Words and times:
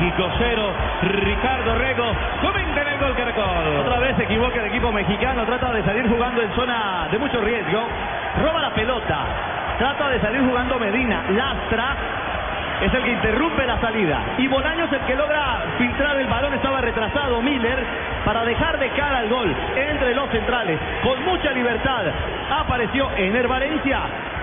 México 0.00 0.30
0, 0.38 0.72
Ricardo 1.02 1.74
Rego, 1.74 2.10
comenten 2.40 2.88
el 2.88 2.98
gol 3.00 3.14
Caracol. 3.14 3.76
Otra 3.80 3.98
vez 3.98 4.16
se 4.16 4.22
equivoca 4.22 4.58
el 4.58 4.68
equipo 4.68 4.90
mexicano, 4.90 5.44
trata 5.44 5.74
de 5.74 5.84
salir 5.84 6.08
jugando 6.08 6.40
en 6.40 6.50
zona 6.54 7.06
de 7.10 7.18
mucho 7.18 7.38
riesgo, 7.42 7.86
roba 8.42 8.62
la 8.62 8.70
pelota, 8.70 9.18
trata 9.78 10.08
de 10.08 10.20
salir 10.22 10.40
jugando 10.40 10.78
Medina, 10.78 11.24
lastra, 11.28 11.96
es 12.80 12.94
el 12.94 13.02
que 13.02 13.10
interrumpe 13.10 13.66
la 13.66 13.78
salida. 13.78 14.22
Y 14.38 14.48
Bolaños 14.48 14.90
el 14.90 15.00
que 15.00 15.14
logra 15.14 15.64
filtrar 15.76 16.16
el 16.16 16.28
balón, 16.28 16.54
estaba 16.54 16.80
retrasado 16.80 17.42
Miller 17.42 17.84
para 18.24 18.42
dejar 18.46 18.78
de 18.78 18.88
cara 18.92 19.18
al 19.18 19.28
gol 19.28 19.54
entre 19.76 20.14
los 20.14 20.30
centrales. 20.30 20.80
Con 21.02 21.22
mucha 21.26 21.52
libertad 21.52 22.04
apareció 22.48 23.10
Ener 23.18 23.46
Valencia 23.46 24.00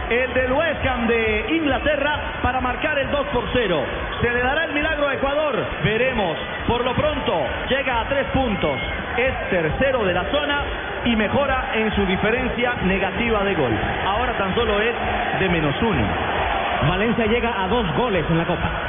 el 0.09 0.33
del 0.33 0.51
West 0.53 0.85
Ham 0.85 1.07
de 1.07 1.45
Inglaterra 1.49 2.39
para 2.41 2.61
marcar 2.61 2.97
el 2.97 3.11
2 3.11 3.27
por 3.27 3.43
0. 3.51 3.83
¿Se 4.21 4.31
le 4.31 4.39
dará 4.41 4.63
el 4.65 4.73
milagro 4.73 4.86
Ecuador? 5.11 5.65
Veremos. 5.83 6.37
Por 6.67 6.83
lo 6.83 6.93
pronto 6.95 7.45
llega 7.69 8.01
a 8.01 8.07
tres 8.07 8.25
puntos. 8.33 8.79
Es 9.17 9.49
tercero 9.49 10.03
de 10.05 10.13
la 10.13 10.25
zona 10.31 10.63
y 11.05 11.15
mejora 11.15 11.71
en 11.73 11.93
su 11.95 12.05
diferencia 12.05 12.75
negativa 12.83 13.43
de 13.43 13.55
gol. 13.55 13.71
Ahora 14.05 14.37
tan 14.37 14.53
solo 14.55 14.81
es 14.81 14.93
de 15.39 15.49
menos 15.49 15.75
uno. 15.81 16.03
Valencia 16.87 17.25
llega 17.25 17.63
a 17.63 17.67
dos 17.67 17.85
goles 17.95 18.25
en 18.29 18.37
la 18.37 18.45
Copa. 18.45 18.86